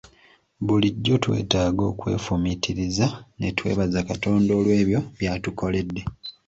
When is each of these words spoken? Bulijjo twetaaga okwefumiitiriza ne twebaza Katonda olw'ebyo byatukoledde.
Bulijjo 0.65 1.15
twetaaga 1.23 1.83
okwefumiitiriza 1.91 3.07
ne 3.39 3.49
twebaza 3.57 3.99
Katonda 4.09 4.51
olw'ebyo 4.59 4.99
byatukoledde. 5.17 6.01